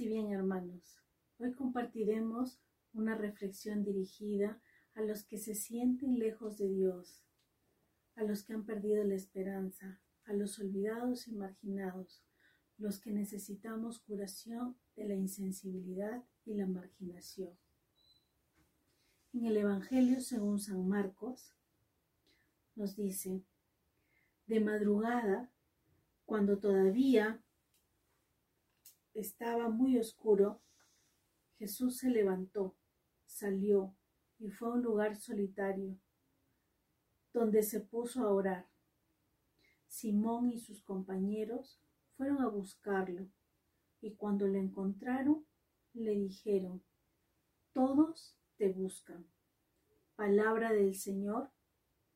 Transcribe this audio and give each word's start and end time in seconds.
Y 0.00 0.06
bien, 0.06 0.30
hermanos. 0.30 0.96
Hoy 1.38 1.52
compartiremos 1.54 2.60
una 2.92 3.16
reflexión 3.16 3.82
dirigida 3.82 4.60
a 4.94 5.02
los 5.02 5.24
que 5.24 5.38
se 5.38 5.56
sienten 5.56 6.20
lejos 6.20 6.56
de 6.56 6.68
Dios, 6.68 7.24
a 8.14 8.22
los 8.22 8.44
que 8.44 8.52
han 8.52 8.64
perdido 8.64 9.02
la 9.02 9.16
esperanza, 9.16 10.00
a 10.24 10.34
los 10.34 10.60
olvidados 10.60 11.26
y 11.26 11.32
marginados, 11.32 12.22
los 12.76 13.00
que 13.00 13.10
necesitamos 13.10 13.98
curación 13.98 14.76
de 14.94 15.08
la 15.08 15.14
insensibilidad 15.16 16.22
y 16.44 16.54
la 16.54 16.66
marginación. 16.66 17.58
En 19.32 19.46
el 19.46 19.56
Evangelio 19.56 20.20
según 20.20 20.60
San 20.60 20.86
Marcos 20.86 21.56
nos 22.76 22.94
dice, 22.94 23.42
de 24.46 24.60
madrugada, 24.60 25.50
cuando 26.24 26.58
todavía 26.58 27.42
estaba 29.14 29.68
muy 29.68 29.98
oscuro, 29.98 30.60
Jesús 31.58 31.98
se 31.98 32.10
levantó, 32.10 32.76
salió 33.26 33.94
y 34.38 34.50
fue 34.50 34.68
a 34.68 34.72
un 34.72 34.82
lugar 34.82 35.16
solitario, 35.16 35.98
donde 37.32 37.62
se 37.62 37.80
puso 37.80 38.22
a 38.22 38.32
orar. 38.32 38.68
Simón 39.88 40.50
y 40.50 40.58
sus 40.58 40.82
compañeros 40.82 41.80
fueron 42.16 42.42
a 42.42 42.48
buscarlo, 42.48 43.28
y 44.00 44.14
cuando 44.14 44.46
lo 44.46 44.58
encontraron, 44.58 45.44
le 45.94 46.12
dijeron, 46.12 46.82
todos 47.72 48.36
te 48.56 48.68
buscan. 48.68 49.26
Palabra 50.14 50.72
del 50.72 50.94
Señor, 50.94 51.50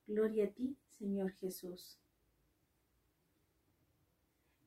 gloria 0.07 0.47
a 0.47 0.51
ti, 0.51 0.77
Señor 0.99 1.33
Jesús. 1.33 1.99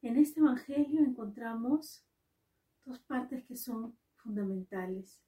En 0.02 0.18
este 0.18 0.40
Evangelio 0.40 1.02
encontramos 1.02 2.06
dos 2.86 3.00
partes 3.00 3.44
que 3.44 3.55
son 3.55 3.97
fundamentales 4.16 5.22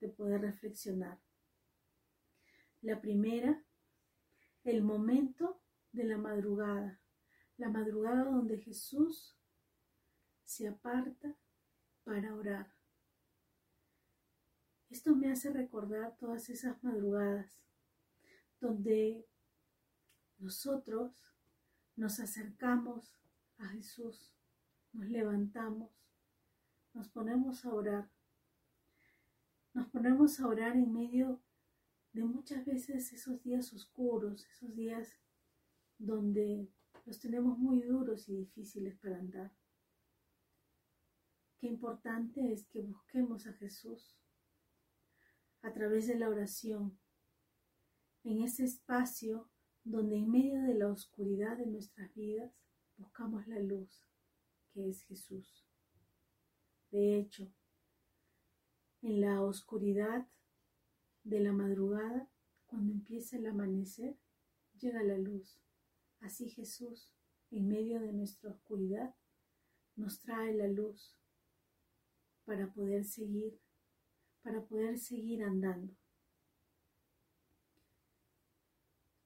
de 0.00 0.08
poder 0.08 0.42
reflexionar. 0.42 1.20
La 2.82 3.00
primera, 3.00 3.64
el 4.64 4.82
momento 4.82 5.62
de 5.92 6.04
la 6.04 6.18
madrugada, 6.18 7.00
la 7.56 7.70
madrugada 7.70 8.24
donde 8.24 8.58
Jesús 8.58 9.38
se 10.44 10.68
aparta 10.68 11.36
para 12.02 12.34
orar. 12.34 12.74
Esto 14.90 15.14
me 15.14 15.30
hace 15.30 15.50
recordar 15.50 16.16
todas 16.18 16.50
esas 16.50 16.82
madrugadas 16.84 17.64
donde 18.60 19.26
nosotros 20.38 21.12
nos 21.96 22.20
acercamos 22.20 23.16
a 23.58 23.68
Jesús, 23.68 24.36
nos 24.92 25.08
levantamos 25.08 26.03
nos 26.94 27.08
ponemos 27.08 27.64
a 27.64 27.74
orar. 27.74 28.10
Nos 29.74 29.88
ponemos 29.88 30.38
a 30.40 30.46
orar 30.46 30.76
en 30.76 30.92
medio 30.92 31.42
de 32.12 32.24
muchas 32.24 32.64
veces 32.64 33.12
esos 33.12 33.42
días 33.42 33.72
oscuros, 33.72 34.46
esos 34.46 34.74
días 34.74 35.18
donde 35.98 36.72
los 37.04 37.18
tenemos 37.18 37.58
muy 37.58 37.82
duros 37.82 38.28
y 38.28 38.36
difíciles 38.36 38.96
para 38.96 39.18
andar. 39.18 39.52
Qué 41.58 41.66
importante 41.66 42.52
es 42.52 42.66
que 42.66 42.82
busquemos 42.82 43.46
a 43.46 43.52
Jesús 43.54 44.16
a 45.62 45.72
través 45.72 46.06
de 46.06 46.16
la 46.16 46.28
oración, 46.28 46.98
en 48.22 48.42
ese 48.42 48.64
espacio 48.64 49.50
donde 49.82 50.16
en 50.16 50.30
medio 50.30 50.62
de 50.62 50.74
la 50.74 50.88
oscuridad 50.88 51.56
de 51.56 51.66
nuestras 51.66 52.14
vidas 52.14 52.52
buscamos 52.96 53.46
la 53.48 53.58
luz, 53.58 54.06
que 54.72 54.88
es 54.88 55.02
Jesús. 55.04 55.66
De 56.94 57.18
hecho, 57.18 57.52
en 59.02 59.20
la 59.20 59.42
oscuridad 59.42 60.28
de 61.24 61.40
la 61.40 61.50
madrugada, 61.50 62.30
cuando 62.66 62.92
empieza 62.92 63.36
el 63.36 63.48
amanecer, 63.48 64.16
llega 64.78 65.02
la 65.02 65.18
luz. 65.18 65.58
Así 66.20 66.48
Jesús, 66.50 67.10
en 67.50 67.66
medio 67.66 68.00
de 68.00 68.12
nuestra 68.12 68.50
oscuridad, 68.50 69.12
nos 69.96 70.20
trae 70.20 70.54
la 70.54 70.68
luz 70.68 71.18
para 72.44 72.72
poder 72.72 73.04
seguir, 73.04 73.58
para 74.44 74.64
poder 74.64 74.96
seguir 74.96 75.42
andando. 75.42 75.92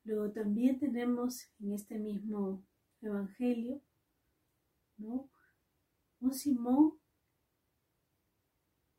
Luego 0.04 0.32
también 0.32 0.78
tenemos 0.78 1.50
en 1.60 1.74
este 1.74 1.98
mismo 1.98 2.64
evangelio, 3.02 3.82
¿no? 4.96 5.30
Un 6.20 6.32
Simón 6.32 6.98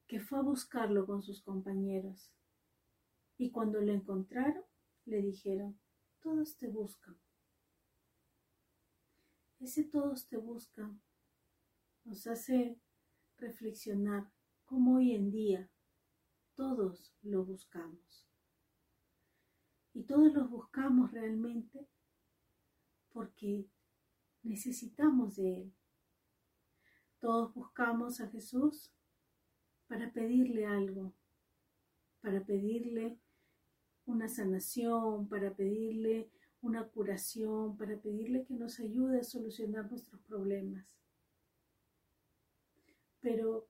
que 0.09 0.20
fue 0.20 0.40
a 0.40 0.42
buscarlo 0.42 1.06
con 1.06 1.22
sus 1.22 1.44
compañeros. 1.44 2.34
Y 3.38 3.52
cuando 3.52 3.80
lo 3.80 3.94
encontraron, 3.94 4.64
le 5.06 5.22
dijeron, 5.22 5.80
todos 6.20 6.58
te 6.58 6.68
buscan. 6.68 7.16
Ese 9.59 9.84
todos 9.84 10.28
te 10.28 10.38
buscan 10.38 11.00
nos 12.06 12.25
hace 12.25 12.81
reflexionar 13.38 14.31
cómo 14.66 14.96
hoy 14.96 15.14
en 15.14 15.30
día 15.30 15.70
todos 16.56 17.14
lo 17.22 17.46
buscamos. 17.46 18.28
Y 19.94 20.06
todos 20.06 20.34
lo 20.34 20.47
buscamos 20.47 21.12
realmente 21.12 21.88
porque 23.12 23.70
necesitamos 24.41 25.36
de 25.36 25.62
Él. 25.62 25.74
Todos 27.20 27.53
buscamos 27.53 28.22
a 28.22 28.28
Jesús 28.30 28.91
para 29.90 30.14
pedirle 30.14 30.68
algo, 30.68 31.14
para 32.22 32.46
pedirle 32.46 33.18
una 34.06 34.30
sanación, 34.30 35.28
para 35.28 35.56
pedirle 35.56 36.30
una 36.62 36.88
curación, 36.88 37.76
para 37.76 38.00
pedirle 38.00 38.46
que 38.46 38.54
nos 38.54 38.80
ayude 38.80 39.20
a 39.20 39.24
solucionar 39.24 39.90
nuestros 39.90 40.22
problemas. 40.22 40.96
Pero 43.20 43.68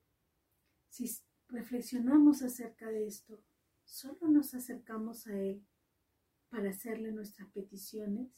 si 0.89 1.09
reflexionamos 1.47 2.41
acerca 2.41 2.89
de 2.89 3.07
esto, 3.07 3.41
solo 3.85 4.27
nos 4.27 4.53
acercamos 4.53 5.25
a 5.25 5.39
Él 5.39 5.65
para 6.49 6.71
hacerle 6.71 7.13
nuestras 7.13 7.49
peticiones. 7.51 8.29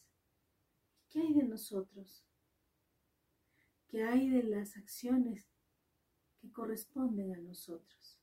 ¿Qué 1.09 1.19
hay 1.21 1.33
de 1.33 1.43
nosotros? 1.43 2.23
¿Qué 3.87 4.03
hay 4.03 4.29
de 4.29 4.43
las 4.43 4.77
acciones 4.77 5.50
que 6.41 6.51
corresponden 6.51 7.35
a 7.35 7.39
nosotros. 7.39 8.19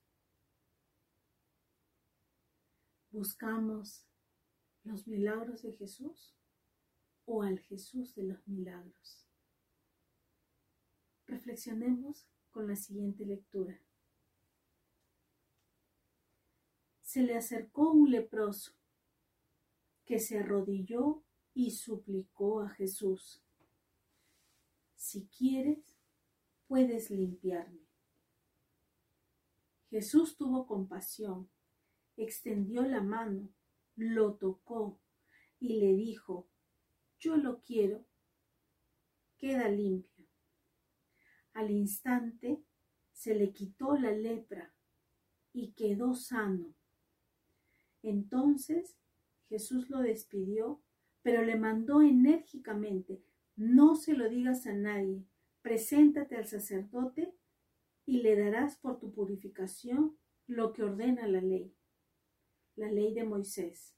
¿Buscamos 3.10 4.06
los 4.82 5.06
milagros 5.06 5.62
de 5.62 5.72
Jesús 5.72 6.34
o 7.24 7.42
al 7.42 7.60
Jesús 7.60 8.14
de 8.16 8.24
los 8.24 8.46
milagros? 8.48 9.24
Reflexionemos 11.26 12.26
con 12.50 12.66
la 12.66 12.76
siguiente 12.76 13.24
lectura. 13.24 13.80
Se 17.02 17.22
le 17.22 17.36
acercó 17.36 17.92
un 17.92 18.10
leproso 18.10 18.72
que 20.04 20.18
se 20.18 20.38
arrodilló 20.38 21.22
y 21.54 21.70
suplicó 21.70 22.62
a 22.62 22.68
Jesús, 22.70 23.42
si 24.96 25.26
quieres, 25.28 25.96
puedes 26.66 27.10
limpiarme. 27.10 27.87
Jesús 29.90 30.36
tuvo 30.36 30.66
compasión, 30.66 31.50
extendió 32.16 32.82
la 32.82 33.00
mano, 33.00 33.48
lo 33.96 34.34
tocó 34.34 35.00
y 35.58 35.80
le 35.80 35.94
dijo, 35.94 36.48
yo 37.18 37.36
lo 37.36 37.60
quiero, 37.62 38.04
queda 39.38 39.68
limpio. 39.68 40.26
Al 41.54 41.70
instante 41.70 42.62
se 43.12 43.34
le 43.34 43.52
quitó 43.52 43.96
la 43.96 44.12
lepra 44.12 44.74
y 45.52 45.72
quedó 45.72 46.14
sano. 46.14 46.74
Entonces 48.02 48.96
Jesús 49.48 49.88
lo 49.88 50.00
despidió, 50.00 50.82
pero 51.22 51.42
le 51.42 51.56
mandó 51.56 52.02
enérgicamente, 52.02 53.22
no 53.56 53.96
se 53.96 54.12
lo 54.12 54.28
digas 54.28 54.66
a 54.66 54.74
nadie, 54.74 55.24
preséntate 55.62 56.36
al 56.36 56.46
sacerdote 56.46 57.34
y 58.08 58.22
le 58.22 58.36
darás 58.36 58.78
por 58.78 58.98
tu 58.98 59.12
purificación 59.12 60.16
lo 60.46 60.72
que 60.72 60.82
ordena 60.82 61.28
la 61.28 61.42
ley, 61.42 61.76
la 62.74 62.90
ley 62.90 63.12
de 63.12 63.24
Moisés. 63.24 63.94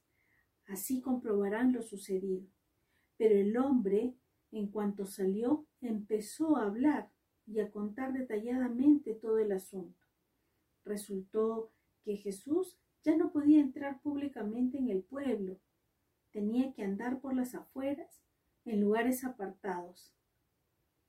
Así 0.65 0.99
comprobarán 1.01 1.71
lo 1.71 1.81
sucedido. 1.81 2.45
Pero 3.15 3.35
el 3.35 3.55
hombre, 3.55 4.17
en 4.51 4.67
cuanto 4.67 5.05
salió, 5.05 5.65
empezó 5.79 6.57
a 6.57 6.65
hablar 6.65 7.09
y 7.45 7.61
a 7.61 7.71
contar 7.71 8.11
detalladamente 8.11 9.13
todo 9.13 9.39
el 9.39 9.53
asunto. 9.53 10.05
Resultó 10.83 11.71
que 12.03 12.17
Jesús 12.17 12.77
ya 13.05 13.15
no 13.15 13.31
podía 13.31 13.61
entrar 13.61 14.01
públicamente 14.01 14.77
en 14.77 14.89
el 14.89 15.03
pueblo, 15.03 15.57
tenía 16.31 16.73
que 16.73 16.83
andar 16.83 17.21
por 17.21 17.33
las 17.33 17.55
afueras, 17.55 18.21
en 18.65 18.81
lugares 18.81 19.23
apartados. 19.23 20.13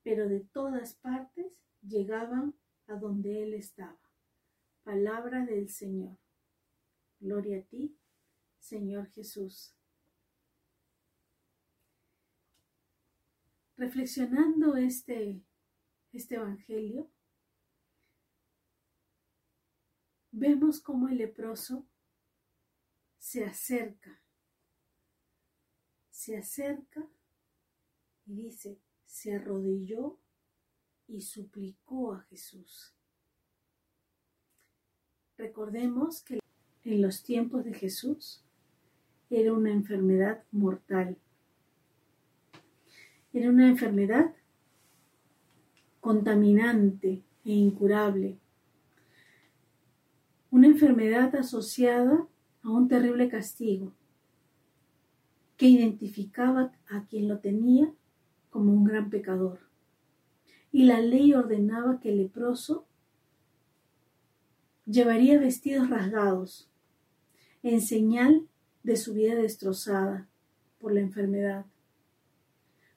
Pero 0.05 0.28
de 0.28 0.38
todas 0.38 0.94
partes 0.94 1.60
llegaban 1.81 2.55
a 2.87 2.94
donde 2.94 3.43
él 3.43 3.55
estaba. 3.55 4.00
Palabra 4.82 5.44
del 5.44 5.69
Señor. 5.69 6.19
Gloria 7.20 7.61
a 7.61 7.62
ti, 7.62 7.96
Señor 8.58 9.08
Jesús. 9.11 9.76
Reflexionando 13.76 14.76
este, 14.76 15.43
este 16.12 16.34
Evangelio, 16.34 17.11
vemos 20.32 20.81
cómo 20.81 21.08
el 21.08 21.19
leproso 21.19 21.87
se 23.19 23.44
acerca, 23.44 24.20
se 26.11 26.37
acerca 26.37 27.08
y 28.26 28.34
dice, 28.34 28.81
se 29.05 29.34
arrodilló 29.34 30.19
y 31.12 31.20
suplicó 31.20 32.14
a 32.14 32.20
Jesús. 32.22 32.94
Recordemos 35.36 36.22
que 36.22 36.40
en 36.84 37.02
los 37.02 37.22
tiempos 37.22 37.64
de 37.64 37.74
Jesús 37.74 38.42
era 39.28 39.52
una 39.52 39.70
enfermedad 39.70 40.42
mortal. 40.50 41.18
Era 43.32 43.50
una 43.50 43.68
enfermedad 43.68 44.34
contaminante 46.00 47.22
e 47.44 47.52
incurable. 47.52 48.38
Una 50.50 50.66
enfermedad 50.66 51.34
asociada 51.36 52.26
a 52.62 52.70
un 52.70 52.88
terrible 52.88 53.28
castigo 53.28 53.92
que 55.56 55.66
identificaba 55.66 56.72
a 56.88 57.04
quien 57.06 57.28
lo 57.28 57.38
tenía 57.38 57.92
como 58.50 58.72
un 58.72 58.84
gran 58.84 59.10
pecador. 59.10 59.71
Y 60.72 60.84
la 60.84 61.00
ley 61.00 61.34
ordenaba 61.34 62.00
que 62.00 62.10
el 62.10 62.19
leproso 62.19 62.86
llevaría 64.86 65.38
vestidos 65.38 65.88
rasgados 65.90 66.69
en 67.62 67.80
señal 67.80 68.48
de 68.82 68.96
su 68.96 69.14
vida 69.14 69.34
destrozada 69.34 70.26
por 70.80 70.92
la 70.92 71.00
enfermedad, 71.00 71.66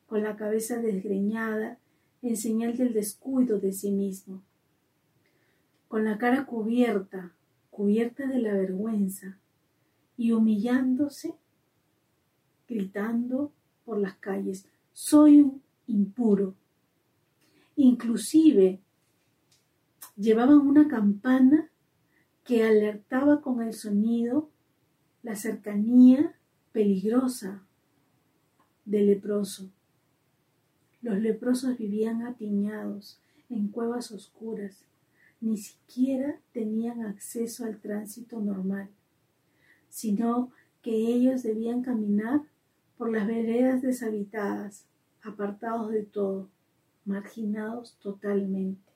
con 0.07 0.23
la 0.23 0.35
cabeza 0.35 0.77
desgreñada 0.77 1.77
en 2.21 2.37
señal 2.37 2.75
del 2.75 2.93
descuido 2.93 3.59
de 3.59 3.71
sí 3.71 3.91
mismo, 3.91 4.41
con 5.87 6.05
la 6.05 6.17
cara 6.17 6.45
cubierta, 6.45 7.33
cubierta 7.69 8.25
de 8.25 8.39
la 8.39 8.53
vergüenza, 8.53 9.37
y 10.17 10.31
humillándose, 10.31 11.35
gritando 12.67 13.51
por 13.83 13.99
las 13.99 14.15
calles, 14.15 14.65
soy 14.93 15.41
un 15.41 15.61
impuro. 15.87 16.55
Inclusive 17.75 18.79
llevaban 20.15 20.59
una 20.59 20.87
campana 20.87 21.69
que 22.43 22.63
alertaba 22.63 23.41
con 23.41 23.61
el 23.61 23.73
sonido 23.73 24.49
la 25.23 25.35
cercanía 25.35 26.35
peligrosa 26.71 27.63
del 28.85 29.07
leproso. 29.07 29.71
Los 31.01 31.19
leprosos 31.19 31.77
vivían 31.77 32.21
apiñados 32.21 33.19
en 33.49 33.67
cuevas 33.69 34.11
oscuras, 34.11 34.85
ni 35.41 35.57
siquiera 35.57 36.39
tenían 36.53 37.03
acceso 37.03 37.65
al 37.65 37.79
tránsito 37.79 38.39
normal, 38.39 38.89
sino 39.89 40.51
que 40.81 40.91
ellos 40.91 41.43
debían 41.43 41.81
caminar 41.81 42.41
por 42.97 43.11
las 43.11 43.27
veredas 43.27 43.81
deshabitadas, 43.81 44.85
apartados 45.23 45.91
de 45.91 46.03
todo, 46.03 46.49
marginados 47.05 47.95
totalmente. 48.01 48.91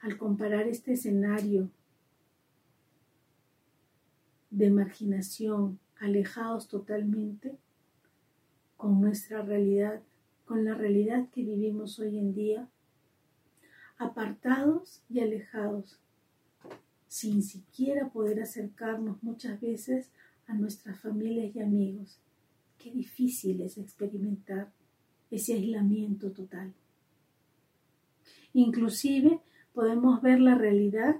Al 0.00 0.16
comparar 0.16 0.68
este 0.68 0.92
escenario 0.92 1.70
de 4.50 4.70
marginación, 4.70 5.78
alejados 5.98 6.68
totalmente, 6.68 7.56
con 8.76 9.00
nuestra 9.00 9.42
realidad, 9.42 10.00
con 10.46 10.64
la 10.64 10.74
realidad 10.74 11.28
que 11.30 11.42
vivimos 11.42 11.98
hoy 11.98 12.16
en 12.18 12.34
día, 12.34 12.68
apartados 13.98 15.02
y 15.10 15.20
alejados, 15.20 15.98
sin 17.08 17.42
siquiera 17.42 18.08
poder 18.08 18.40
acercarnos 18.40 19.22
muchas 19.22 19.60
veces 19.60 20.10
a 20.46 20.54
nuestras 20.54 21.00
familias 21.00 21.54
y 21.56 21.60
amigos. 21.60 22.18
Qué 22.78 22.90
difícil 22.90 23.60
es 23.60 23.76
experimentar 23.76 24.72
ese 25.30 25.54
aislamiento 25.54 26.30
total. 26.30 26.72
Inclusive 28.52 29.40
podemos 29.74 30.22
ver 30.22 30.40
la 30.40 30.54
realidad 30.54 31.16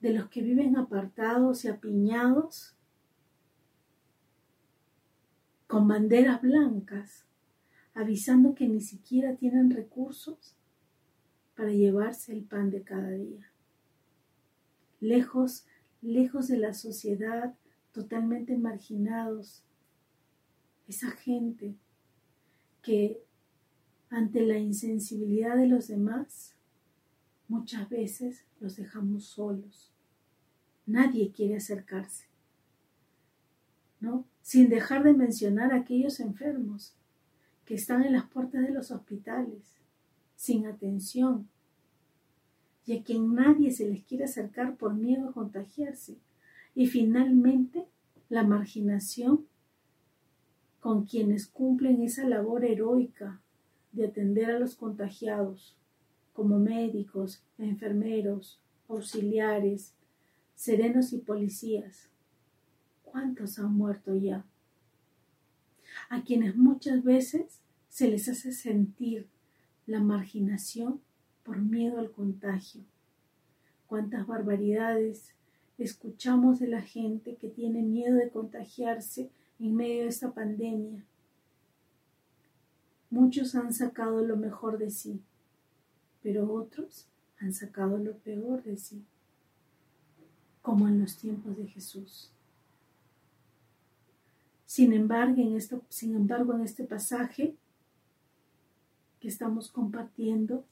de 0.00 0.12
los 0.14 0.28
que 0.28 0.42
viven 0.42 0.76
apartados 0.76 1.64
y 1.64 1.68
apiñados 1.68 2.74
con 5.66 5.86
banderas 5.86 6.42
blancas, 6.42 7.24
avisando 7.94 8.54
que 8.54 8.66
ni 8.66 8.80
siquiera 8.80 9.36
tienen 9.36 9.70
recursos 9.70 10.56
para 11.54 11.70
llevarse 11.70 12.32
el 12.32 12.42
pan 12.42 12.70
de 12.70 12.82
cada 12.82 13.10
día. 13.10 13.52
Lejos, 15.00 15.66
lejos 16.02 16.48
de 16.48 16.58
la 16.58 16.74
sociedad, 16.74 17.54
totalmente 17.92 18.56
marginados, 18.56 19.62
esa 20.90 21.12
gente 21.12 21.76
que 22.82 23.22
ante 24.10 24.44
la 24.44 24.58
insensibilidad 24.58 25.56
de 25.56 25.68
los 25.68 25.86
demás, 25.86 26.56
muchas 27.46 27.88
veces 27.88 28.44
los 28.58 28.74
dejamos 28.74 29.24
solos. 29.24 29.92
Nadie 30.86 31.30
quiere 31.30 31.56
acercarse, 31.56 32.26
¿no? 34.00 34.24
Sin 34.42 34.68
dejar 34.68 35.04
de 35.04 35.12
mencionar 35.12 35.72
a 35.72 35.76
aquellos 35.76 36.18
enfermos 36.18 36.92
que 37.64 37.74
están 37.74 38.02
en 38.02 38.12
las 38.12 38.24
puertas 38.24 38.62
de 38.62 38.72
los 38.72 38.90
hospitales, 38.90 39.62
sin 40.34 40.66
atención, 40.66 41.48
y 42.84 42.98
a 42.98 43.04
quien 43.04 43.32
nadie 43.34 43.70
se 43.70 43.88
les 43.88 44.02
quiere 44.02 44.24
acercar 44.24 44.74
por 44.74 44.94
miedo 44.94 45.28
a 45.28 45.32
contagiarse. 45.32 46.16
Y 46.74 46.88
finalmente, 46.88 47.86
la 48.28 48.42
marginación 48.42 49.46
con 50.80 51.04
quienes 51.04 51.46
cumplen 51.46 52.02
esa 52.02 52.26
labor 52.26 52.64
heroica 52.64 53.40
de 53.92 54.06
atender 54.06 54.50
a 54.50 54.58
los 54.58 54.74
contagiados, 54.74 55.76
como 56.32 56.58
médicos, 56.58 57.42
enfermeros, 57.58 58.58
auxiliares, 58.88 59.94
serenos 60.54 61.12
y 61.12 61.18
policías. 61.18 62.08
¿Cuántos 63.04 63.58
han 63.58 63.74
muerto 63.74 64.14
ya? 64.16 64.44
A 66.08 66.22
quienes 66.22 66.56
muchas 66.56 67.02
veces 67.04 67.60
se 67.88 68.08
les 68.08 68.28
hace 68.28 68.52
sentir 68.52 69.26
la 69.86 70.00
marginación 70.00 71.00
por 71.42 71.58
miedo 71.58 71.98
al 71.98 72.10
contagio. 72.10 72.82
Cuántas 73.86 74.26
barbaridades 74.26 75.34
escuchamos 75.78 76.60
de 76.60 76.68
la 76.68 76.82
gente 76.82 77.34
que 77.36 77.48
tiene 77.48 77.82
miedo 77.82 78.16
de 78.16 78.30
contagiarse 78.30 79.30
en 79.60 79.76
medio 79.76 80.02
de 80.02 80.08
esta 80.08 80.32
pandemia. 80.32 81.04
Muchos 83.10 83.54
han 83.54 83.72
sacado 83.72 84.24
lo 84.24 84.36
mejor 84.36 84.78
de 84.78 84.90
sí, 84.90 85.20
pero 86.22 86.52
otros 86.52 87.06
han 87.38 87.52
sacado 87.52 87.98
lo 87.98 88.16
peor 88.18 88.62
de 88.62 88.76
sí, 88.76 89.04
como 90.62 90.88
en 90.88 91.00
los 91.00 91.16
tiempos 91.16 91.56
de 91.56 91.66
Jesús. 91.66 92.30
Sin 94.64 94.92
embargo, 94.92 95.40
en, 95.42 95.56
esto, 95.56 95.82
sin 95.88 96.14
embargo, 96.14 96.54
en 96.54 96.62
este 96.62 96.84
pasaje 96.84 97.54
que 99.18 99.28
estamos 99.28 99.70
compartiendo, 99.70 100.64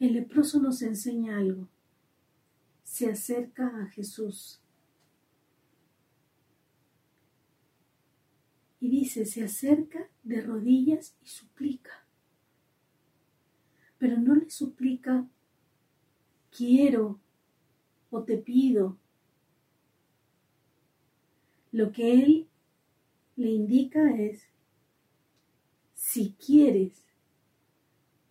el 0.00 0.14
leproso 0.14 0.60
nos 0.60 0.82
enseña 0.82 1.38
algo. 1.38 1.68
Se 2.84 3.10
acerca 3.10 3.68
a 3.82 3.86
Jesús 3.86 4.60
y 8.80 8.88
dice, 8.88 9.26
se 9.26 9.44
acerca 9.44 10.08
de 10.22 10.40
rodillas 10.40 11.16
y 11.22 11.28
suplica. 11.28 12.04
Pero 13.98 14.16
no 14.16 14.34
le 14.36 14.48
suplica, 14.50 15.26
quiero 16.56 17.18
o 18.10 18.22
te 18.22 18.38
pido. 18.38 18.96
Lo 21.72 21.92
que 21.92 22.12
él 22.12 22.48
le 23.36 23.50
indica 23.50 24.16
es, 24.16 24.48
si 25.94 26.32
quieres, 26.32 27.04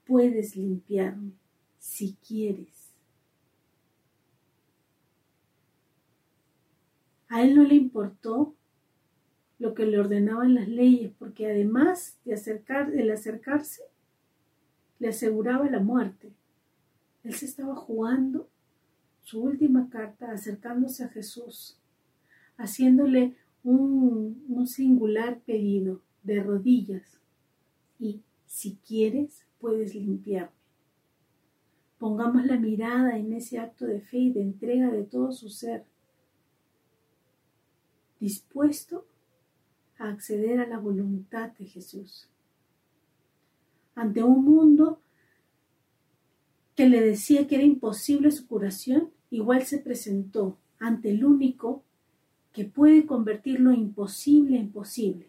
puedes 0.05 0.55
limpiarme, 0.55 1.33
si 1.77 2.15
quieres. 2.25 2.93
A 7.29 7.43
él 7.43 7.55
no 7.55 7.63
le 7.63 7.75
importó 7.75 8.55
lo 9.59 9.73
que 9.73 9.85
le 9.85 9.99
ordenaban 9.99 10.53
las 10.53 10.67
leyes, 10.67 11.11
porque 11.17 11.49
además 11.49 12.17
de 12.25 12.33
acercar, 12.33 12.91
acercarse, 13.11 13.83
le 14.99 15.09
aseguraba 15.09 15.69
la 15.69 15.79
muerte. 15.79 16.31
Él 17.23 17.33
se 17.33 17.45
estaba 17.45 17.75
jugando 17.75 18.47
su 19.23 19.41
última 19.41 19.89
carta 19.89 20.31
acercándose 20.31 21.03
a 21.03 21.09
Jesús, 21.09 21.77
haciéndole 22.57 23.35
un, 23.63 24.45
un 24.47 24.67
singular 24.67 25.39
pedido 25.39 26.01
de 26.23 26.41
rodillas 26.41 27.19
y, 27.99 28.21
si 28.45 28.77
quieres, 28.87 29.45
puedes 29.59 29.95
limpiarme. 29.95 30.55
Pongamos 31.97 32.45
la 32.45 32.57
mirada 32.57 33.17
en 33.17 33.33
ese 33.33 33.57
acto 33.57 33.85
de 33.85 34.01
fe 34.01 34.17
y 34.17 34.31
de 34.31 34.41
entrega 34.41 34.91
de 34.91 35.03
todo 35.03 35.31
su 35.31 35.49
ser, 35.49 35.83
dispuesto 38.19 39.05
a 39.99 40.09
acceder 40.09 40.59
a 40.59 40.67
la 40.67 40.77
voluntad 40.77 41.51
de 41.57 41.65
Jesús. 41.65 42.27
Ante 43.95 44.23
un 44.23 44.43
mundo 44.43 45.01
que 46.75 46.87
le 46.87 47.01
decía 47.01 47.47
que 47.47 47.55
era 47.55 47.63
imposible 47.63 48.29
su 48.31 48.47
curación, 48.47 49.09
igual 49.31 49.63
se 49.63 49.79
presentó 49.79 50.57
ante 50.79 51.09
el 51.09 51.25
único 51.25 51.83
que 52.53 52.65
puede 52.65 53.05
convertir 53.05 53.59
lo 53.59 53.71
imposible 53.71 54.57
en 54.57 54.71
posible, 54.71 55.27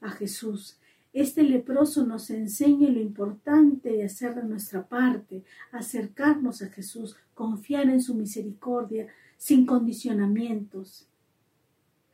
a 0.00 0.10
Jesús. 0.10 0.78
Este 1.12 1.42
leproso 1.42 2.06
nos 2.06 2.30
enseña 2.30 2.88
lo 2.88 3.00
importante 3.00 3.90
de 3.90 4.04
hacer 4.04 4.34
de 4.34 4.44
nuestra 4.44 4.86
parte, 4.88 5.44
acercarnos 5.70 6.62
a 6.62 6.70
Jesús, 6.70 7.16
confiar 7.34 7.88
en 7.88 8.02
su 8.02 8.14
misericordia, 8.14 9.08
sin 9.36 9.66
condicionamientos, 9.66 11.06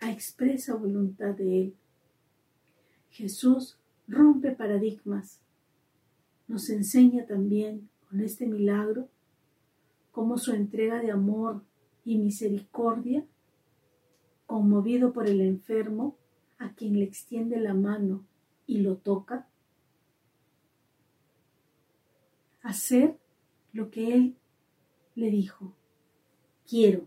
a 0.01 0.11
expresa 0.11 0.75
voluntad 0.75 1.35
de 1.35 1.63
Él. 1.63 1.75
Jesús 3.11 3.79
rompe 4.07 4.53
paradigmas. 4.53 5.41
Nos 6.47 6.71
enseña 6.71 7.27
también 7.27 7.89
con 8.09 8.21
este 8.21 8.47
milagro 8.47 9.09
cómo 10.13 10.39
su 10.39 10.53
entrega 10.53 11.01
de 11.01 11.11
amor 11.11 11.63
y 12.05 12.19
misericordia, 12.19 13.25
conmovido 14.47 15.13
por 15.13 15.29
el 15.29 15.41
enfermo, 15.41 16.17
a 16.59 16.73
quien 16.73 16.99
le 16.99 17.05
extiende 17.05 17.61
la 17.61 17.75
mano 17.75 18.25
y 18.67 18.79
lo 18.79 18.97
toca, 18.97 19.47
hacer 22.63 23.17
lo 23.73 23.91
que 23.91 24.15
él 24.15 24.37
le 25.15 25.31
dijo, 25.31 25.73
quiero, 26.69 27.07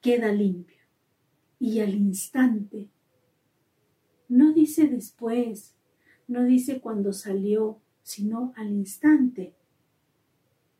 queda 0.00 0.32
limpio. 0.32 0.78
Y 1.58 1.80
al 1.80 1.94
instante, 1.94 2.88
no 4.28 4.52
dice 4.52 4.86
después, 4.88 5.74
no 6.26 6.44
dice 6.44 6.80
cuando 6.80 7.12
salió, 7.12 7.80
sino 8.02 8.52
al 8.56 8.70
instante, 8.70 9.54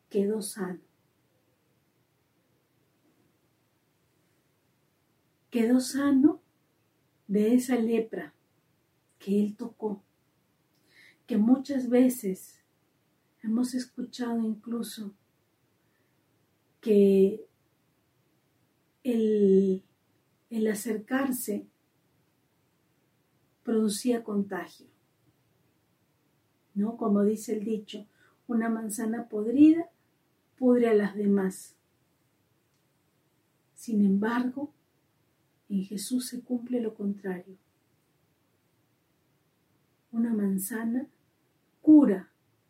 quedó 0.09 0.41
sano. 0.41 0.81
Quedó 5.49 5.81
sano 5.81 6.41
de 7.27 7.53
esa 7.53 7.75
lepra 7.75 8.33
que 9.19 9.39
él 9.39 9.55
tocó, 9.55 10.01
que 11.27 11.37
muchas 11.37 11.89
veces 11.89 12.61
hemos 13.43 13.73
escuchado 13.73 14.41
incluso 14.41 15.13
que 16.79 17.45
el, 19.03 19.83
el 20.49 20.67
acercarse 20.67 21.65
producía 23.63 24.23
contagio. 24.23 24.87
¿No? 26.73 26.97
Como 26.97 27.23
dice 27.23 27.53
el 27.53 27.63
dicho, 27.63 28.05
una 28.47 28.69
manzana 28.69 29.27
podrida 29.27 29.89
pudre 30.57 30.89
a 30.89 30.93
las 30.93 31.15
demás. 31.15 31.75
Sin 33.75 34.05
embargo, 34.05 34.71
en 35.69 35.83
Jesús 35.85 36.27
se 36.27 36.41
cumple 36.41 36.81
lo 36.81 36.93
contrario. 36.93 37.55
Una 40.11 40.33
manzana 40.33 41.07
cura 41.81 42.29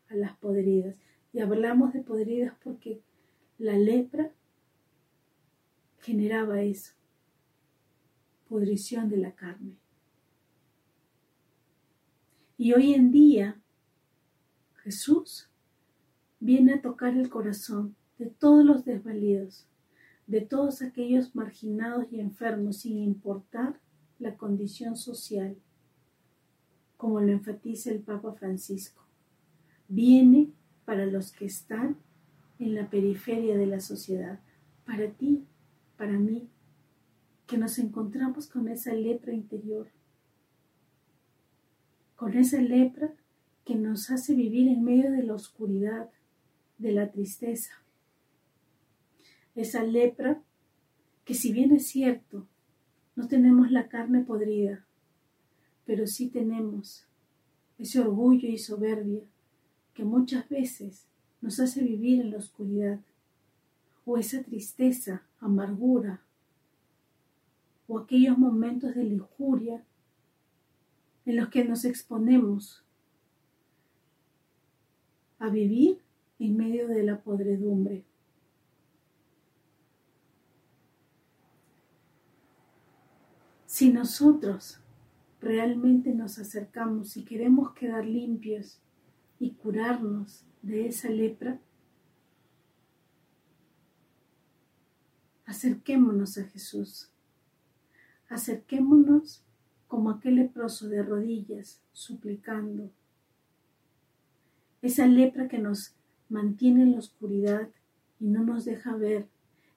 a 0.09 0.15
las 0.15 0.38
podridas. 0.38 0.95
Y 1.33 1.39
hablamos 1.39 1.93
de 1.93 2.01
podridas 2.01 2.53
porque 2.63 3.01
la 3.57 3.77
lepra 3.77 4.31
generaba 6.01 6.62
eso, 6.62 6.93
pudrición 8.50 9.10
de 9.10 9.17
la 9.17 9.31
carne. 9.34 9.77
Y 12.58 12.74
hoy 12.74 12.93
en 12.93 13.12
día 13.12 13.60
Jesús 14.84 15.50
viene 16.39 16.74
a 16.74 16.81
tocar 16.81 17.15
el 17.15 17.29
corazón 17.29 17.96
de 18.17 18.27
todos 18.27 18.65
los 18.65 18.86
desvalidos, 18.86 19.65
de 20.27 20.41
todos 20.41 20.81
aquellos 20.81 21.36
marginados 21.36 22.05
y 22.12 22.20
enfermos, 22.20 22.77
sin 22.77 22.98
importar 22.98 23.79
la 24.20 24.38
condición 24.38 24.96
social, 24.96 25.55
como 26.98 27.20
lo 27.20 27.31
enfatiza 27.31 27.89
el 27.89 28.00
Papa 28.00 28.34
Francisco. 28.34 29.03
Viene 29.88 30.51
para 30.86 31.05
los 31.05 31.31
que 31.31 31.46
están 31.46 31.98
en 32.60 32.75
la 32.75 32.89
periferia 32.89 33.58
de 33.58 33.65
la 33.65 33.79
sociedad, 33.79 34.39
para 34.86 35.10
ti, 35.10 35.46
para 36.01 36.17
mí, 36.17 36.50
que 37.46 37.60
nos 37.60 37.77
encontramos 37.77 38.48
con 38.48 38.67
esa 38.70 38.91
lepra 38.91 39.36
interior, 39.36 39.88
con 42.15 42.34
esa 42.34 42.60
lepra 42.60 43.13
que 43.65 43.75
nos 43.75 44.10
hace 44.10 44.34
vivir 44.34 44.67
en 44.67 44.84
medio 44.84 45.12
de 45.12 45.22
la 45.22 45.36
oscuridad, 45.36 46.10
de 46.79 46.91
la 46.91 47.12
tristeza. 47.12 47.74
Esa 49.53 49.84
lepra 49.84 50.41
que 51.24 51.36
si 51.36 51.53
bien 51.53 51.72
es 51.72 51.86
cierto, 51.86 52.48
no 53.15 53.27
tenemos 53.27 53.70
la 53.70 53.88
carne 53.88 54.22
podrida, 54.22 54.84
pero 55.86 56.08
sí 56.08 56.29
tenemos 56.29 57.05
ese 57.77 58.00
orgullo 58.00 58.50
y 58.50 58.58
soberbia 58.58 59.22
que 59.93 60.03
muchas 60.03 60.50
veces 60.50 61.05
nos 61.41 61.60
hace 61.60 61.84
vivir 61.84 62.22
en 62.22 62.31
la 62.31 62.38
oscuridad, 62.38 63.01
o 64.05 64.17
esa 64.17 64.43
tristeza, 64.43 65.24
amargura, 65.39 66.22
o 67.88 68.00
aquellos 68.00 68.38
momentos 68.38 68.96
de 68.96 69.03
lujuria 69.03 69.84
en 71.25 71.36
los 71.36 71.50
que 71.50 71.63
nos 71.65 71.86
exponemos 71.86 72.84
a 75.39 75.50
vivir 75.50 76.00
en 76.39 76.58
medio 76.58 76.88
de 76.88 77.03
la 77.03 77.20
podredumbre. 77.22 78.03
Si 83.65 83.91
nosotros 83.91 84.79
realmente 85.39 86.13
nos 86.13 86.38
acercamos 86.38 87.17
y 87.17 87.24
queremos 87.24 87.74
quedar 87.74 88.05
limpios 88.05 88.79
y 89.39 89.51
curarnos 89.51 90.46
de 90.62 90.88
esa 90.88 91.10
lepra, 91.10 91.60
acerquémonos 95.51 96.38
a 96.38 96.46
Jesús. 96.46 97.10
Acerquémonos 98.29 99.43
como 99.89 100.10
aquel 100.10 100.36
leproso 100.36 100.88
de 100.88 101.03
rodillas, 101.03 101.81
suplicando. 101.91 102.89
Esa 104.81 105.05
lepra 105.08 105.50
que 105.50 105.60
nos 105.60 105.93
mantiene 106.29 106.84
en 106.84 106.93
la 106.93 107.00
oscuridad 107.00 107.67
y 108.22 108.27
no 108.27 108.46
nos 108.46 108.63
deja 108.63 108.96
ver 108.96 109.27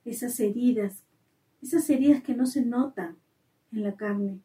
esas 0.04 0.38
heridas, 0.38 1.02
esas 1.60 1.90
heridas 1.90 2.22
que 2.22 2.36
no 2.36 2.46
se 2.46 2.64
notan 2.64 3.16
en 3.72 3.82
la 3.82 3.96
carne, 3.96 4.38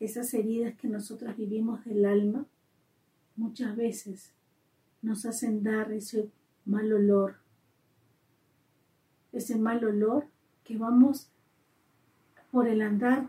esas 0.00 0.32
heridas 0.32 0.74
que 0.76 0.88
nosotros 0.88 1.36
vivimos 1.36 1.84
del 1.84 2.06
alma, 2.06 2.46
muchas 3.36 3.76
veces 3.76 4.32
nos 5.02 5.26
hacen 5.26 5.62
dar 5.62 5.92
ese 5.92 6.30
mal 6.64 6.90
olor, 6.90 7.36
ese 9.30 9.56
mal 9.56 9.84
olor 9.84 10.32
que 10.64 10.76
vamos 10.76 11.28
por 12.50 12.66
el 12.66 12.82
andar 12.82 13.28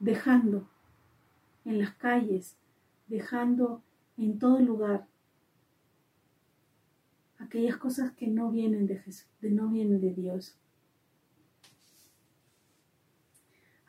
dejando 0.00 0.68
en 1.64 1.78
las 1.78 1.94
calles, 1.94 2.56
dejando 3.06 3.82
en 4.16 4.38
todo 4.38 4.60
lugar 4.60 5.06
aquellas 7.38 7.76
cosas 7.76 8.12
que 8.12 8.26
no 8.26 8.50
vienen 8.50 8.86
de 8.86 8.98
Jesús, 8.98 9.26
de 9.40 9.50
no 9.50 9.68
vienen 9.68 10.00
de 10.00 10.12
Dios. 10.12 10.56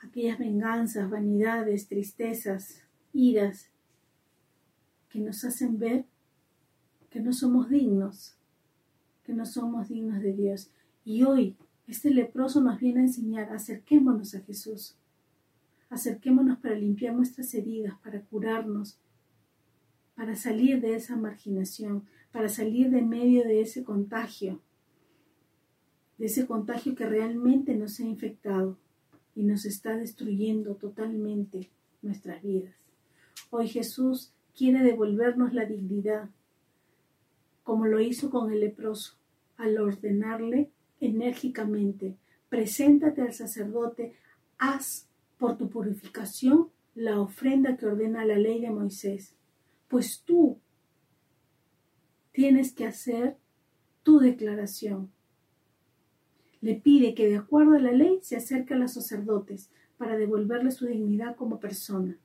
Aquellas 0.01 0.39
venganzas, 0.39 1.09
vanidades, 1.09 1.87
tristezas, 1.87 2.83
iras 3.13 3.69
que 5.09 5.19
nos 5.19 5.43
hacen 5.43 5.77
ver 5.77 6.05
que 7.09 7.19
no 7.19 7.33
somos 7.33 7.69
dignos, 7.69 8.35
que 9.23 9.33
no 9.33 9.45
somos 9.45 9.89
dignos 9.89 10.21
de 10.21 10.33
Dios. 10.33 10.71
Y 11.03 11.23
hoy 11.23 11.57
este 11.91 12.09
leproso 12.09 12.61
nos 12.61 12.79
viene 12.79 13.01
a 13.01 13.03
enseñar, 13.03 13.51
acerquémonos 13.51 14.33
a 14.35 14.41
Jesús, 14.41 14.95
acerquémonos 15.89 16.57
para 16.59 16.75
limpiar 16.75 17.13
nuestras 17.13 17.53
heridas, 17.53 17.95
para 18.03 18.21
curarnos 18.21 18.97
para 20.21 20.35
salir 20.35 20.81
de 20.81 20.93
esa 20.93 21.15
marginación, 21.15 22.03
para 22.31 22.47
salir 22.47 22.91
de 22.91 23.01
medio 23.01 23.43
de 23.43 23.61
ese 23.61 23.83
contagio, 23.83 24.61
de 26.19 26.27
ese 26.27 26.45
contagio 26.45 26.93
que 26.93 27.07
realmente 27.07 27.75
nos 27.75 27.99
ha 27.99 28.03
infectado 28.03 28.77
y 29.35 29.41
nos 29.41 29.65
está 29.65 29.97
destruyendo 29.97 30.75
totalmente 30.75 31.71
nuestras 32.03 32.43
vidas. 32.43 32.75
Hoy 33.49 33.67
Jesús 33.67 34.31
quiere 34.55 34.83
devolvernos 34.83 35.53
la 35.53 35.65
dignidad, 35.65 36.29
como 37.63 37.87
lo 37.87 37.99
hizo 37.99 38.29
con 38.29 38.51
el 38.51 38.59
leproso, 38.59 39.15
al 39.57 39.79
ordenarle 39.79 40.69
enérgicamente, 41.01 42.15
preséntate 42.47 43.21
al 43.21 43.33
sacerdote, 43.33 44.15
haz 44.57 45.07
por 45.37 45.57
tu 45.57 45.69
purificación 45.69 46.69
la 46.95 47.19
ofrenda 47.19 47.75
que 47.75 47.87
ordena 47.87 48.23
la 48.23 48.37
ley 48.37 48.61
de 48.61 48.69
Moisés, 48.69 49.35
pues 49.87 50.21
tú 50.23 50.59
tienes 52.31 52.71
que 52.71 52.85
hacer 52.85 53.37
tu 54.03 54.19
declaración. 54.19 55.11
Le 56.61 56.75
pide 56.75 57.13
que 57.15 57.27
de 57.27 57.37
acuerdo 57.37 57.75
a 57.75 57.79
la 57.79 57.91
ley 57.91 58.19
se 58.21 58.37
acerque 58.37 58.75
a 58.75 58.77
los 58.77 58.93
sacerdotes 58.93 59.69
para 59.97 60.17
devolverle 60.17 60.71
su 60.71 60.85
dignidad 60.85 61.35
como 61.35 61.59
persona. 61.59 62.17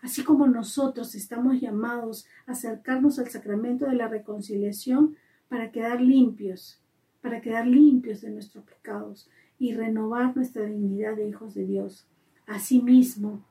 Así 0.00 0.22
como 0.22 0.46
nosotros 0.46 1.14
estamos 1.14 1.60
llamados 1.60 2.26
a 2.46 2.52
acercarnos 2.52 3.18
al 3.18 3.28
sacramento 3.28 3.86
de 3.86 3.96
la 3.96 4.06
reconciliación 4.06 5.16
para 5.48 5.72
quedar 5.72 6.00
limpios, 6.00 6.80
para 7.28 7.42
quedar 7.42 7.66
limpios 7.66 8.22
de 8.22 8.30
nuestros 8.30 8.64
pecados 8.64 9.28
y 9.58 9.74
renovar 9.74 10.34
nuestra 10.34 10.64
dignidad 10.64 11.14
de 11.14 11.28
hijos 11.28 11.52
de 11.52 11.66
Dios. 11.66 12.06
Asimismo, 12.46 13.44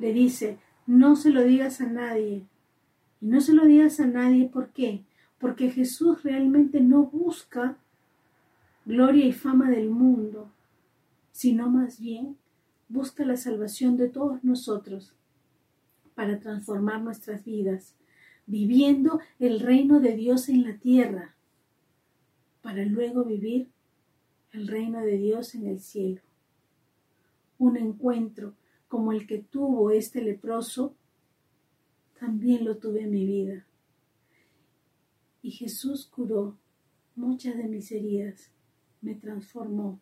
le 0.00 0.12
dice, 0.12 0.58
no 0.84 1.14
se 1.14 1.30
lo 1.30 1.44
digas 1.44 1.80
a 1.80 1.86
nadie. 1.86 2.44
Y 3.20 3.26
no 3.26 3.40
se 3.40 3.52
lo 3.52 3.66
digas 3.66 4.00
a 4.00 4.06
nadie, 4.08 4.48
¿por 4.48 4.70
qué? 4.70 5.04
Porque 5.38 5.70
Jesús 5.70 6.24
realmente 6.24 6.80
no 6.80 7.04
busca 7.04 7.76
gloria 8.84 9.24
y 9.24 9.32
fama 9.32 9.70
del 9.70 9.88
mundo, 9.88 10.50
sino 11.30 11.70
más 11.70 12.00
bien 12.00 12.36
busca 12.88 13.24
la 13.24 13.36
salvación 13.36 13.96
de 13.96 14.08
todos 14.08 14.42
nosotros 14.42 15.14
para 16.16 16.40
transformar 16.40 17.00
nuestras 17.00 17.44
vidas, 17.44 17.94
viviendo 18.48 19.20
el 19.38 19.60
reino 19.60 20.00
de 20.00 20.16
Dios 20.16 20.48
en 20.48 20.64
la 20.64 20.74
tierra, 20.78 21.36
para 22.62 22.84
luego 22.84 23.24
vivir 23.24 23.68
el 24.52 24.68
reino 24.68 25.00
de 25.00 25.18
Dios 25.18 25.54
en 25.54 25.66
el 25.66 25.80
cielo. 25.80 26.22
Un 27.58 27.76
encuentro 27.76 28.54
como 28.88 29.12
el 29.12 29.26
que 29.26 29.38
tuvo 29.38 29.90
este 29.90 30.22
leproso, 30.22 30.94
también 32.18 32.64
lo 32.64 32.76
tuve 32.76 33.02
en 33.02 33.10
mi 33.10 33.26
vida. 33.26 33.66
Y 35.42 35.50
Jesús 35.50 36.06
curó 36.06 36.56
muchas 37.16 37.56
de 37.56 37.64
mis 37.64 37.90
heridas, 37.90 38.50
me 39.00 39.14
transformó. 39.14 40.00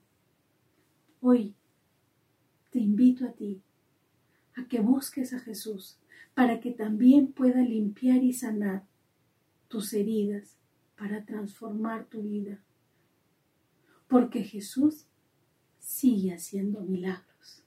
Hoy 1.21 1.55
te 2.71 2.79
invito 2.79 3.25
a 3.25 3.33
ti 3.33 3.63
a 4.57 4.67
que 4.69 4.81
busques 4.81 5.33
a 5.33 5.41
Jesús 5.41 5.99
para 6.35 6.61
que 6.61 6.73
también 6.73 7.33
pueda 7.33 7.63
limpiar 7.63 8.23
y 8.23 8.33
sanar 8.33 8.85
tus 9.69 9.93
heridas 9.93 10.60
para 11.01 11.25
transformar 11.25 12.05
tu 12.11 12.21
vida. 12.21 12.63
Porque 14.07 14.43
Jesús 14.43 15.07
sigue 15.79 16.35
haciendo 16.35 16.83
milagros. 16.83 17.65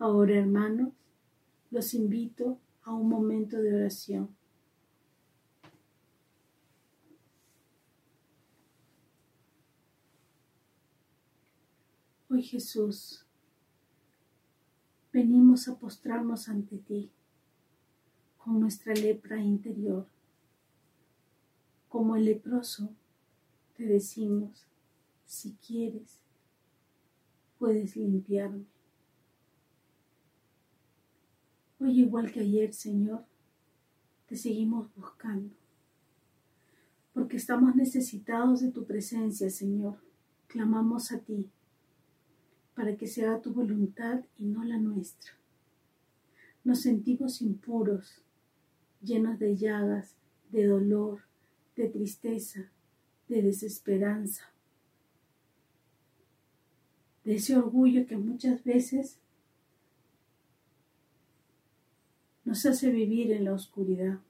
Ahora, 0.00 0.34
hermanos, 0.34 0.92
los 1.70 1.94
invito 1.94 2.58
a 2.82 2.92
un 2.92 3.08
momento 3.08 3.58
de 3.58 3.76
oración. 3.76 4.36
Hoy 12.28 12.42
Jesús, 12.42 13.24
venimos 15.12 15.68
a 15.68 15.78
postrarnos 15.78 16.48
ante 16.48 16.78
ti 16.78 17.12
con 18.48 18.60
nuestra 18.60 18.94
lepra 18.94 19.38
interior. 19.38 20.06
Como 21.90 22.16
el 22.16 22.24
leproso, 22.24 22.88
te 23.76 23.84
decimos, 23.84 24.64
si 25.26 25.52
quieres, 25.66 26.16
puedes 27.58 27.94
limpiarme. 27.94 28.64
Hoy 31.78 32.00
igual 32.00 32.32
que 32.32 32.40
ayer, 32.40 32.72
Señor, 32.72 33.22
te 34.26 34.34
seguimos 34.34 34.88
buscando, 34.96 35.54
porque 37.12 37.36
estamos 37.36 37.76
necesitados 37.76 38.62
de 38.62 38.70
tu 38.70 38.86
presencia, 38.86 39.50
Señor. 39.50 39.98
Clamamos 40.46 41.12
a 41.12 41.18
ti 41.18 41.50
para 42.74 42.96
que 42.96 43.08
sea 43.08 43.42
tu 43.42 43.52
voluntad 43.52 44.24
y 44.38 44.46
no 44.46 44.64
la 44.64 44.78
nuestra. 44.78 45.32
Nos 46.64 46.80
sentimos 46.80 47.42
impuros, 47.42 48.22
llenos 49.00 49.38
de 49.38 49.56
llagas, 49.56 50.16
de 50.50 50.66
dolor, 50.66 51.22
de 51.76 51.88
tristeza, 51.88 52.70
de 53.28 53.42
desesperanza, 53.42 54.44
de 57.24 57.34
ese 57.36 57.56
orgullo 57.56 58.06
que 58.06 58.16
muchas 58.16 58.64
veces 58.64 59.18
nos 62.44 62.64
hace 62.64 62.90
vivir 62.90 63.32
en 63.32 63.44
la 63.44 63.52
oscuridad. 63.52 64.20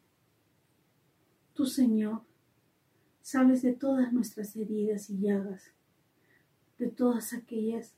Tú, 1.54 1.66
Señor, 1.66 2.22
sabes 3.22 3.62
de 3.62 3.72
todas 3.72 4.12
nuestras 4.12 4.56
heridas 4.56 5.08
y 5.10 5.20
llagas, 5.20 5.70
de 6.78 6.88
todas 6.88 7.32
aquellas 7.32 7.94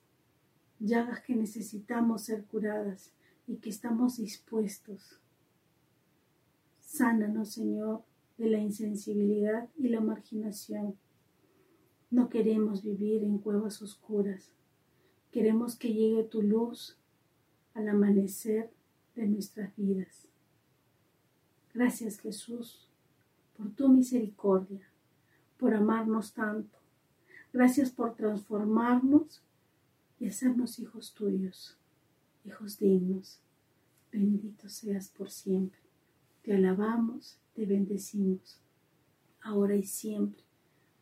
llagas 0.79 1.21
que 1.21 1.35
necesitamos 1.35 2.23
ser 2.23 2.45
curadas 2.45 3.13
y 3.47 3.57
que 3.57 3.71
estamos 3.71 4.17
dispuestos. 4.19 5.21
Sánanos, 6.90 7.50
Señor, 7.50 8.03
de 8.37 8.50
la 8.50 8.59
insensibilidad 8.59 9.68
y 9.79 9.90
la 9.90 10.00
marginación. 10.00 10.96
No 12.11 12.29
queremos 12.29 12.83
vivir 12.83 13.22
en 13.22 13.38
cuevas 13.38 13.81
oscuras. 13.81 14.50
Queremos 15.31 15.76
que 15.76 15.94
llegue 15.94 16.24
tu 16.24 16.42
luz 16.42 16.98
al 17.74 17.88
amanecer 17.88 18.72
de 19.14 19.29
nuestras 19.29 19.74
vidas. 19.76 20.26
Gracias 21.72 22.18
Jesús 22.18 22.88
por 23.57 23.70
tu 23.70 23.88
misericordia, 23.88 24.90
por 25.59 25.74
amarnos 25.74 26.35
tanto. 26.35 26.76
Gracias 27.53 27.92
por 27.92 28.16
transformarnos 28.16 29.40
y 30.18 30.26
hacernos 30.26 30.81
hijos 30.81 31.14
tuyos, 31.14 31.79
hijos 32.44 32.81
dignos. 32.81 33.38
Bendito 34.11 34.68
seas 34.68 35.09
por 35.09 35.31
siempre. 35.31 35.80
Te 36.51 36.57
alabamos, 36.57 37.39
te 37.55 37.65
bendecimos, 37.65 38.59
ahora 39.41 39.77
y 39.77 39.85
siempre, 39.85 40.43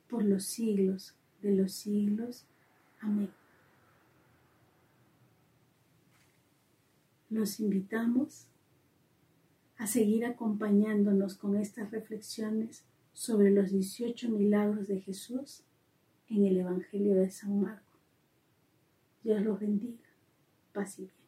por 0.06 0.22
los 0.22 0.44
siglos 0.44 1.14
de 1.40 1.52
los 1.52 1.72
siglos. 1.72 2.44
Amén. 3.00 3.30
Los 7.30 7.60
invitamos 7.60 8.44
a 9.78 9.86
seguir 9.86 10.26
acompañándonos 10.26 11.34
con 11.34 11.56
estas 11.56 11.92
reflexiones 11.92 12.84
sobre 13.14 13.50
los 13.50 13.70
18 13.70 14.28
milagros 14.28 14.86
de 14.86 15.00
Jesús 15.00 15.62
en 16.28 16.44
el 16.44 16.58
Evangelio 16.58 17.14
de 17.14 17.30
San 17.30 17.58
Marcos. 17.58 18.02
Dios 19.24 19.42
los 19.42 19.58
bendiga. 19.58 20.04
Paz 20.74 20.98
y 20.98 21.04
bien. 21.04 21.18